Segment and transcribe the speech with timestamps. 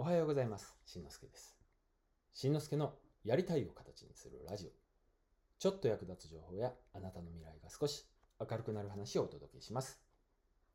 [0.00, 0.78] おはようございます。
[0.86, 1.54] しんのすけです。
[2.32, 4.70] しんのすけのやりたいを形にするラジオ。
[5.58, 8.06] ちょっと役立つ情報やあなたの未来が少し
[8.40, 10.00] 明るくなる話をお届けします。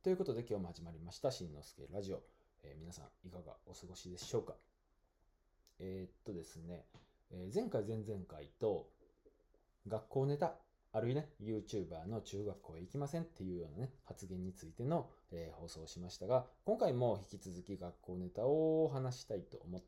[0.04, 2.22] ということで今日も始まりましたしんのすけラジオ。
[2.62, 4.54] えー皆さんいかがお過ごしでしょうか？
[5.80, 6.86] えーっとですね、
[7.32, 8.92] えー前回前々回と
[9.88, 10.54] 学校ネタ
[10.96, 19.84] あるいはね YouTuber の中学校へ行きませんっていうようなね発言についての、えー放送をしましたが今回も引き続き学校ネタを話したいと思い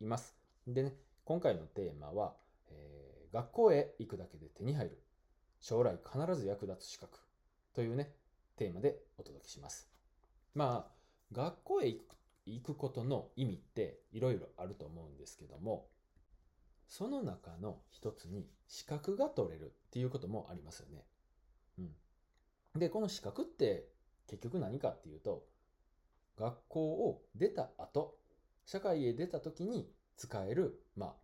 [0.00, 0.34] ます。
[0.66, 0.94] でね
[1.26, 2.32] 今回のテーマは、
[2.70, 5.02] えー学校へ行くだけで手に入る。
[5.60, 7.18] 将来必ず役立つ資格。
[7.74, 8.14] というね
[8.56, 9.90] テーマでお届けします。
[10.54, 10.92] まあ
[11.32, 12.16] 学校へ行く
[12.46, 15.88] 行くことの意味っていろいろあると思うんですけども
[16.88, 21.04] その中の一つに資格が取れるっていうこともありますよね。
[21.78, 22.78] うん。
[22.78, 23.88] で、この資格って
[24.26, 25.46] 結局何かっていうと、
[26.36, 28.18] 学校を出た後、
[28.64, 31.16] 社会へ出た時に使える、まあ、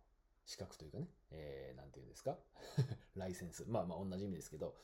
[0.45, 2.37] 資格というかね、えー、なんていうんですか？
[3.15, 3.65] ライセンス。
[3.67, 4.75] まあまあ同じ意味ですけど。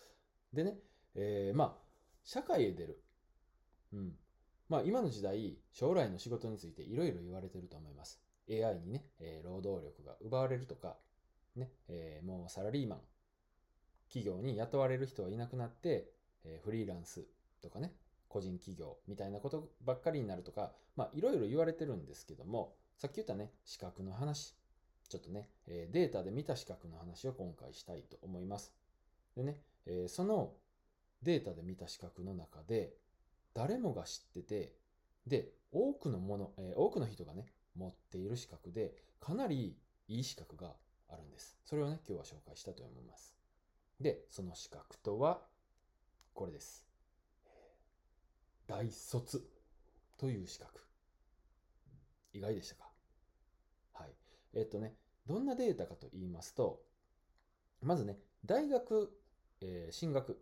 [0.53, 0.79] でね、
[1.15, 1.89] えー、まあ、
[2.23, 3.03] 社会へ出る。
[3.93, 4.17] うん。
[4.67, 8.21] まあ今の時代、将来の仕事についていろいろ言われてると思います。
[8.49, 10.97] AI にね、え労働力が奪われるとか、
[11.55, 12.99] ね、えもうサラリーマン、
[14.07, 16.09] 企業に雇われる人はいなくなって、
[16.43, 17.25] えフリーランス
[17.61, 17.93] とかね、
[18.27, 24.55] 個人企業みたいなことばっかりになるとか、まあいろいろ言われてるんですけども、さっき言ったね、資格の話、
[25.07, 28.73] ちょっとね、えデータで見た資格の話を今回したいと思います。
[29.35, 30.53] でね、えその
[31.23, 32.93] データで見た資格の中で、
[33.53, 34.73] 誰もが知ってて、
[35.27, 40.75] で、多くのもの、え多くの人がね、持っている資格で、かなりいい資格が
[41.07, 41.57] あるんです。
[41.65, 43.35] それをね、今日は紹介したと思います。
[43.99, 45.41] で、その資格とは、
[46.33, 46.87] これです。
[48.67, 49.49] 大卒
[50.17, 50.81] という資格。
[52.33, 52.91] 意外でしたか？
[53.93, 54.13] はい。
[54.53, 56.81] えっとね、どんなデータかと言いますと、
[57.81, 59.11] まずね、大学、
[59.61, 60.39] えー進学、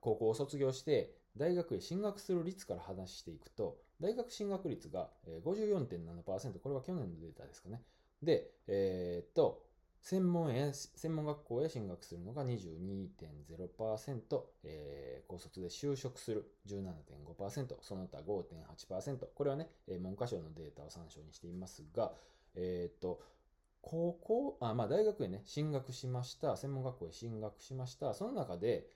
[0.00, 5.10] 高校を卒業して、大学へ進学する率から話していくと、大学進学率が
[5.44, 7.82] 54.7%、これは去年のデータですかね。
[8.22, 9.62] で、えーっと、
[10.02, 16.50] 専門へ、専門学校へ進学するのが22.0%、えー高卒で就職する。
[16.66, 19.68] 17.5%、その他5.8%、これはね、
[20.00, 22.12] 文科省のデータを参照にしていますが、
[22.54, 23.22] えーっと、
[23.82, 28.88] 高校、あ、まあ大学へね、進学しました、専門学校へ進学しました、その中で、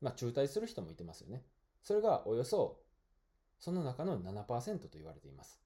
[0.00, 1.42] まあ中退する人もいてますよね。
[1.82, 2.80] それがおよそ、
[3.62, 5.60] その中の7%と言われています。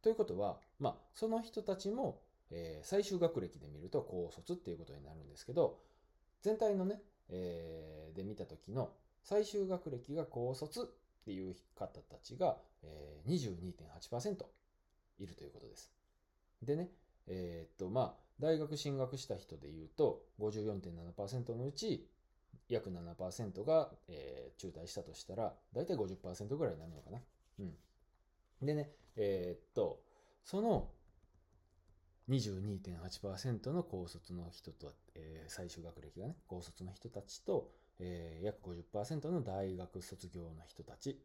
[0.00, 5.78] ということは、まあその人たちも、えー最終学歴で見ると高卒っていうことになるんですけど、
[6.40, 14.46] 全体のね、えーで見た時の最終学歴が高卒っていう方たちが、えー22.8%
[15.18, 15.92] いるということです。
[16.62, 16.88] でね、
[17.26, 22.08] えーっと、まあ、大学進学した人で言うと、54.7%のうち、
[22.70, 27.20] 約7%が、えー中退したとしたら、だいたい50%ぐらいになるのかな。
[27.58, 27.74] うん。
[28.62, 30.02] でね、えーっと、
[30.44, 30.90] その
[32.28, 41.20] 22.8%の高卒の人と、えー最終学歴がね、高卒の人たちと、えー約50%の大学卒業の人たち。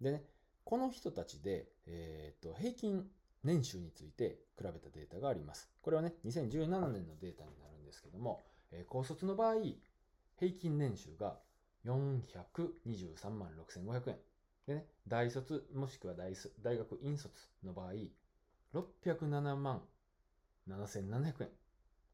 [0.00, 0.24] でね、
[0.64, 3.04] この人たちで、えーっと、平均
[3.44, 5.70] 年収について比べたデータがあります。
[5.82, 8.42] これはね、2017年のデータになるんですけども、
[8.72, 9.56] えー高卒の場合、
[10.38, 11.38] 平均年収が
[11.84, 14.18] 423万6500円。
[14.70, 16.32] でね、大卒もしくは大
[16.62, 17.94] 大学院卒の場合、
[18.72, 19.82] 607万
[20.68, 21.48] 7700円。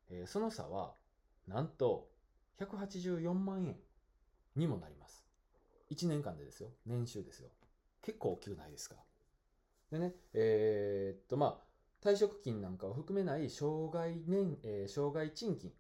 [0.09, 0.95] えーその差は、
[1.47, 2.09] なんと
[2.57, 3.77] 184万円
[4.55, 5.27] にもなります。
[5.91, 6.71] 1年間でですよ。
[6.87, 7.51] 年収ですよ。
[8.01, 8.97] 結構大きくないですか。
[9.91, 15.75] でね、えーっと、まあ、退職金なんかを含めない障害年、えー障害賃金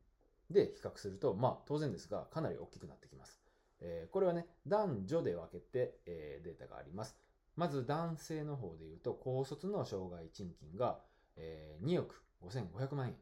[0.51, 3.46] で比較すると、まあ、当然ですが、かなり大きくなってきます。
[3.81, 7.17] えーこれはね、男女で分けて、えーデータがあります。
[7.57, 11.01] まず男性の方で言うと、高卒の障害賃金が、
[11.37, 13.17] えー2億5500万円。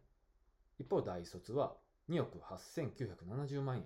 [0.79, 1.77] 一方、大卒は
[2.09, 3.85] 2億8970万円。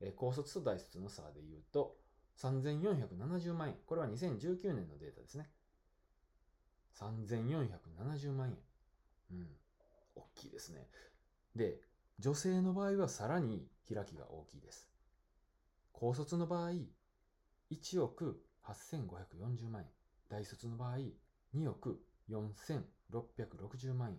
[0.00, 1.96] えー高卒と大卒の差で言うと、
[2.36, 3.74] 3470万円。
[3.86, 5.48] これは2019年のデータですね。
[6.94, 8.56] 3470万円。
[9.32, 9.48] うん。
[10.14, 10.88] 大きいですね。
[11.54, 11.80] で、
[12.18, 14.88] 女性の場合はさらに開きが大きいです。
[16.00, 16.74] 高卒の場合、
[17.72, 19.88] 1億8540万円。
[20.28, 20.98] 大卒の場合、
[21.56, 21.98] 2億
[22.30, 24.18] 4660万円。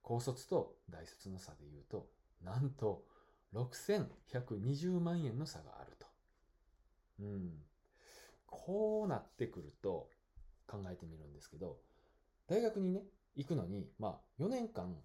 [0.00, 2.08] 高卒と大卒の差で言うと、
[2.42, 3.04] なんと
[3.52, 6.06] 6120万円の差があると。
[7.20, 7.50] うん。
[8.46, 10.08] こうなってくると
[10.66, 11.76] 考えてみるんですけど、
[12.48, 13.02] 大学にね、
[13.36, 14.96] 行くのに、まあ、4年間、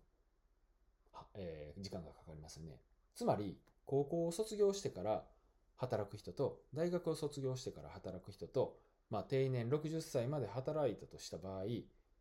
[1.34, 2.80] えー、時間がかかりますよね。
[3.16, 5.26] つまり、高校を卒業してから
[5.80, 8.78] 働く人と、大学を卒業してから働く人と、
[9.10, 11.64] まあ、定年60歳まで働いたとした場合、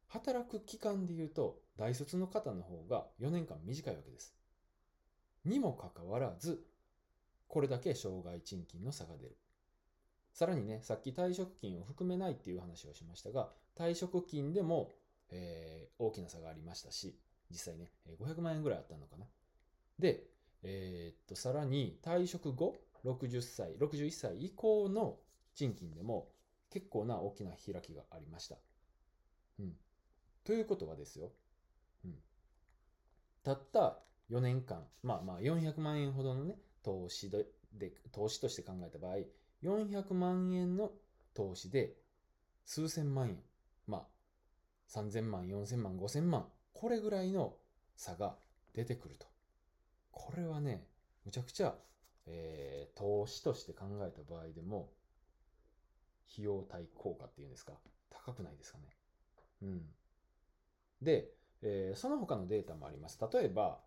[0.07, 4.35] 働く期間で言うと、大卒の方の方が4年間短いわけです。
[5.45, 6.65] にもかかわらず、
[7.49, 9.37] これだけ障害賃金の差が出る。
[10.33, 14.95] さらにね、さっき退職金を含めないっていう話をしましたが、退職金でも、
[15.31, 17.19] えー、大きな差がありましたし、
[17.51, 17.91] 実際ね、
[18.21, 19.27] 500万円ぐらいあったのかな。
[19.99, 20.23] で、
[20.63, 22.77] えー、っと、さらに退職後、
[23.09, 25.19] 60歳、61歳以降の
[25.55, 26.29] 賃金でも
[26.71, 28.57] 結構な大きな開きがありました。
[29.59, 29.73] うん。
[30.45, 31.33] ということはですよ。
[32.05, 32.15] うん。
[33.43, 33.99] たった
[34.31, 39.17] 4年間、まあまあ400万円ほどのね、投資で、で投資として考えた場合、
[39.63, 40.93] 400万円の
[41.35, 41.97] 投資で
[42.65, 43.39] 数千万円、
[43.87, 44.07] まあ
[44.89, 47.57] 3000万、4000万、5000万、これぐらいの
[47.97, 48.37] 差が
[48.75, 49.27] 出てくると。
[50.13, 50.87] これはね、
[51.25, 51.75] むちゃくちゃ、
[52.31, 54.93] えー、投資として考えた場合でも、
[56.31, 57.73] 費用対効果っていうんですか、
[58.11, 58.85] 高くないですかね？
[59.63, 59.83] うん。
[61.03, 61.31] で、
[61.63, 63.19] えー、その他のデータもあります。
[63.33, 63.81] 例えば、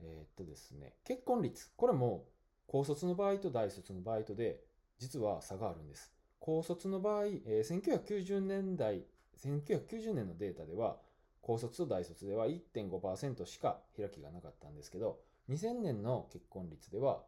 [0.00, 1.70] えー、っとですね、結婚率。
[1.76, 2.26] これも、
[2.66, 4.60] 高卒の場合と大卒の場合とで、
[4.98, 6.12] 実は差があるんです。
[6.40, 9.06] 高卒の場合、えー、1990年代、
[9.38, 10.98] 1990年のデータでは、
[11.40, 17.22] 高卒と大卒では1.5%しか開きがなかったんですけど、2000年の結婚率では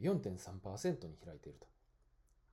[0.00, 1.66] 4.3%に開いていると。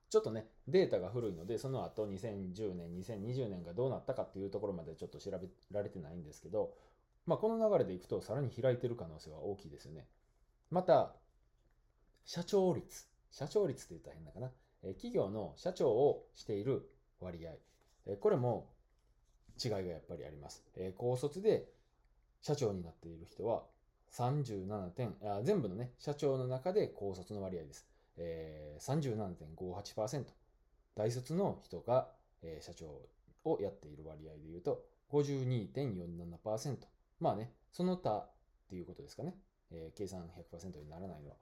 [0.09, 6.73] ちょっとね、データが古いので、その後2010年、2020年がどうなったかっていうところまでちょっと調べられてないんですけど、
[7.25, 10.05] まあ、この流れでいくとさらに開いてる可能性は大きいですよね。
[10.69, 11.15] また、
[12.25, 13.07] 社長率。
[13.31, 14.51] 社長率って言ったら変だかな。
[14.93, 16.89] 企業の社長をしている
[17.19, 18.17] 割合。
[18.17, 18.69] これも
[19.63, 20.63] 違いがやっぱりあります。
[20.97, 21.71] 高卒で
[22.41, 23.63] 社長になっている人は
[24.13, 27.87] 37点あ、全部のね、社長の中で高卒の割合です。
[28.17, 30.25] えー、37.58%。
[30.95, 32.07] 大卒の人が、
[32.43, 32.85] えー、社長
[33.43, 36.77] をやっている割合で言うと52.47%。
[37.19, 38.29] まあね、その他っ
[38.69, 39.35] ていうことですかね。
[39.71, 41.35] えー、計算100%にならないのは。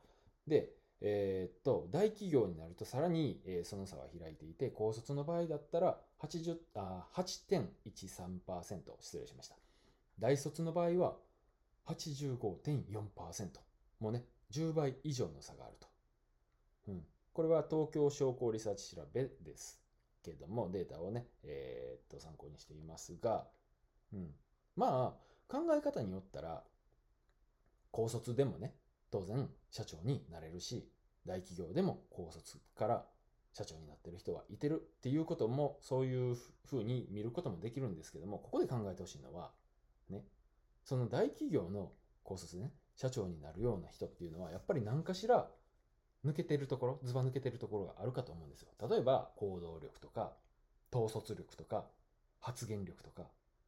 [0.47, 0.69] で、
[1.01, 9.55] えー、っと、大企業になるとさらに、えー、その差は開いていて、高卒の場合だったら80あ8.13%、失礼しました。
[10.19, 11.15] 大卒の場合は
[11.91, 13.47] 85.4%。
[13.99, 15.87] もうね、10倍以上の差があると。
[16.89, 17.05] うん。
[17.33, 19.79] これは東京商工リサーチ調べです
[20.23, 23.47] けども、データをね、えー、っと、参考にしていますが、
[24.13, 24.31] うん。
[24.75, 26.63] まあ、考え方によったら、
[27.91, 28.73] 高卒でもね、
[29.11, 30.89] 当然社長になれるし、
[31.25, 33.05] 大企業でも高卒から
[33.53, 36.35] 社長になってる人はいてるっていうことも、そういう
[36.65, 39.51] ふうに見ることもできるんですけども、ここで考えてほしいのは、
[40.09, 40.23] ね、
[40.83, 41.91] その大企業の
[42.23, 45.49] 高卒ね、社長になるような人っていうのは、やっぱり何かしら
[46.25, 48.69] 抜けてるところ、ずば抜けてるところがあるかと思うんですよ。
[48.89, 50.33] 例えば、行動力とか、
[50.93, 51.85] 統率力とか、
[52.39, 53.23] 発言力とか、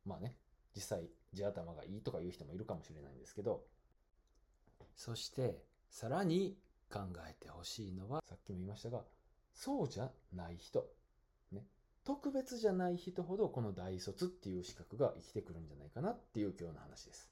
[0.06, 0.36] まあね、
[0.75, 3.65] 実際、地頭がいいとか言う人もいるかもしれないんですけど、
[4.95, 6.57] そして、さらに
[6.92, 9.04] 考えてほしいのは、さっきも言いましたが、
[9.54, 10.88] そうじゃない人。
[11.51, 11.65] ね。
[12.05, 17.29] 特別じゃない人ほど、この大卒っていう資格が生きてくるんじゃないかなっていう今日の話です。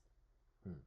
[0.66, 0.78] うん。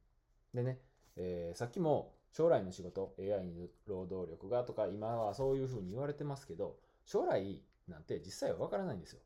[0.53, 0.79] でね、
[1.17, 9.19] えー、さっきも将来の仕事、AI に労働力がとか、今はそういうふうに言われてますけど、将来なんて実際はわからないんですよ。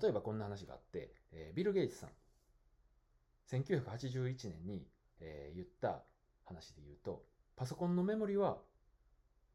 [0.00, 2.10] 例えばこんな話があって、えー、ビル・ゲイツさん、
[3.50, 4.86] 1981年に、
[5.20, 6.02] えー、言った
[6.44, 7.24] 話で言うと、
[7.56, 8.58] パソコンのメモリは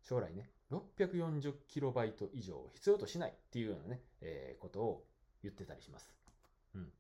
[0.04, 5.06] 将来ね、640キロバイト以上必要としないっていうようなね、えー、ことを
[5.42, 6.14] 言ってたりします。
[6.76, 6.92] うん。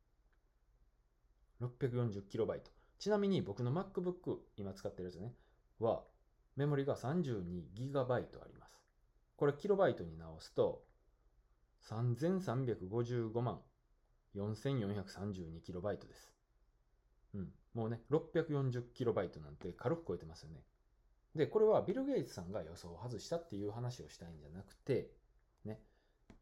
[1.61, 2.71] 640キロバイト。
[2.99, 5.33] ちなみに僕の MacBook、今使ってるやつね、
[5.79, 6.03] は、
[6.55, 8.25] メモリが 32GB あり
[8.59, 8.81] ます。
[9.35, 10.83] これキロバイトに直すと、
[11.89, 13.59] 3355万
[14.35, 16.33] 4432KB です。
[17.35, 17.49] うん。
[17.73, 20.63] もうね、640KB なんて軽く超えてますよね。
[21.37, 25.11] で、これはビル・ゲイツさんが予想を外したっていう話をしたいんじゃなくて、
[25.63, 25.79] ね、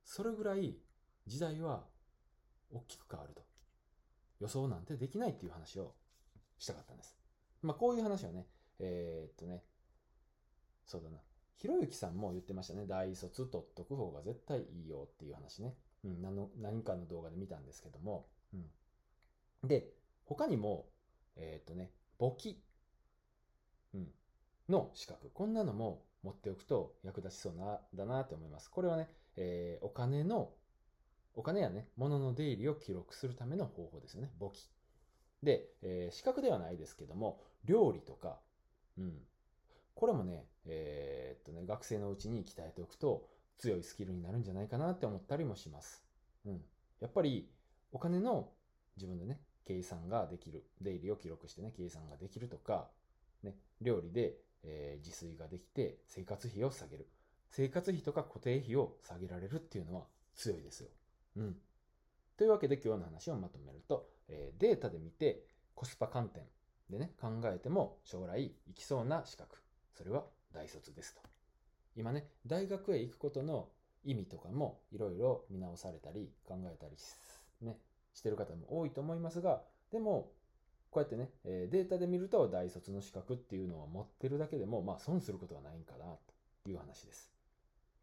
[0.03, 0.77] それぐらい
[1.27, 1.85] 時代は
[2.71, 3.43] 大きく変わると。
[4.39, 5.93] 予想なんてできないっていう話を
[6.57, 7.17] したかったんです。
[7.61, 8.47] まあ、こういう話をね、
[8.79, 9.63] えー、っとね、
[10.85, 11.17] そうだな。
[11.57, 12.85] ひろゆきさんも言ってましたね。
[12.85, 15.75] 大卒取っとく方が絶対いいよっていう話ね。
[16.03, 18.27] うん、何の何かの動画で見たんですけども。
[18.53, 18.57] う
[19.65, 19.67] ん。
[19.67, 19.87] で、
[20.25, 20.89] 他にも、
[21.35, 22.61] えー、っとね、簿記、
[23.93, 24.07] うん、
[24.69, 25.29] の資格。
[25.31, 28.69] こんなのも持っておくと役立ちそうな、だなって思います。
[28.69, 30.53] これはね、えー、お金の
[31.35, 34.31] お金やね、物の出入りを記録するための方法ですよね。
[34.39, 34.69] 簿記。
[35.43, 38.39] で、えー資格ではないですけども、料理とか、
[38.97, 39.19] うん。
[39.93, 46.03] これもね、えーっとね、学生のうちに鍛えておくと強いスキルになるんじゃないかなって思ったりもします。
[46.45, 46.61] うん。
[47.01, 47.49] やっぱり、
[47.91, 48.49] お金の
[48.95, 50.65] 自分でね、計算ができる。
[50.81, 52.89] 出入りを記録してね、計算ができるとか、
[53.45, 57.07] ね、料理で、えー自炊ができて生活費を下げる。
[57.51, 60.89] 生活費とか固定費を下げられるっていうのは強いですよ。
[61.37, 61.57] うん。
[62.37, 66.43] というわけで今日の話をまとめると、えーデータで見てコスパ観点
[66.89, 69.57] でね、考えても将来行きそうな資格。
[69.93, 71.21] それは大卒ですと。
[71.95, 73.69] 今ね、大学へ行くことの
[74.03, 77.15] 意味とかもいろいろ見直されたり考えたりし,、
[77.61, 77.79] ね、
[78.13, 80.31] してる方も多いと思いますが、でも、
[80.89, 86.05] こうやってね、えデータで見ると大卒の資格っていうのを持ってるだけでも、まあ損することはないんかな
[86.63, 87.31] という話です。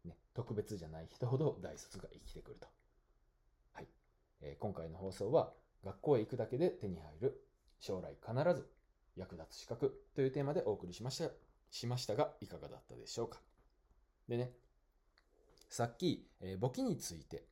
[0.05, 2.67] ね、特別じゃない人ほど大卒が生きてくると。
[3.73, 3.87] はい。
[4.41, 7.41] えー今回の放送は、学校へ行くだけで手に入る、
[7.79, 8.69] 将来必ず
[9.15, 11.29] 役立つ資格というテーマでお送りしました、
[11.71, 13.41] しましたが、いかがだったでしょうか。
[14.27, 14.51] でね、
[15.69, 17.45] さっき、えー簿記について、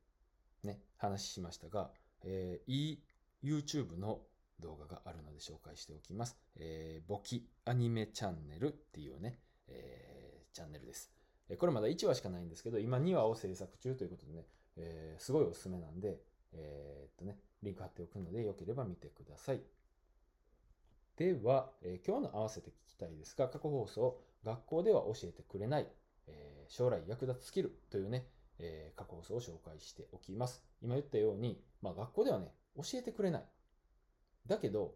[0.64, 1.92] ね、話しましたが、
[2.24, 3.04] えーいい
[3.44, 4.22] YouTube の
[4.62, 6.38] 動画があるので紹介しておきます。
[6.56, 11.12] えー簿記アニメチャンネルっていうね、えーチャンネルです。
[11.58, 14.46] これまだ1話しかないんですけど、今2話を制作中ということでね、
[14.78, 16.20] えーすごいおすすめなんで、
[16.54, 19.62] えーっとね、リンク貼っておくので、よければ見てください。
[21.18, 25.88] では、えー今日の合わせて聞きたいですが、過去放送、学校では教えてくれない、
[26.28, 28.28] えー将来役立つスキルというね、
[28.60, 30.64] え過去放送を紹介しておきます。
[30.82, 33.46] 今言ったように、まあ学校ではね、教えてくれない。
[34.48, 34.96] だけど、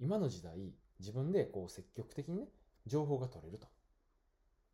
[0.00, 2.48] 今の時代、自分でこう積極的にね、
[2.86, 3.66] 情報が取れると。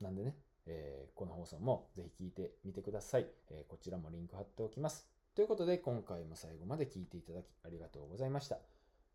[0.01, 0.37] なんでね、
[0.67, 5.07] えーこの放送もぜひ聞いてみてください、えーこちらもリンク貼っておきます。
[5.35, 8.59] ということで、今回も最後まで聞いていただきありがとうございました。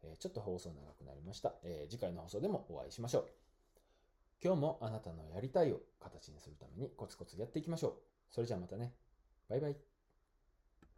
[0.03, 3.27] えーちょっと放送長くなりました、え次回の放送でもお会いしましょう。
[4.43, 7.93] 今日もあなたのやりたいを形にするためにコツコツやっていきましょう。
[8.29, 8.93] それじゃあまたね。
[9.49, 9.86] バイバイ。